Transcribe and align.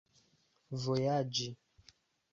vojaĝi 0.85 1.47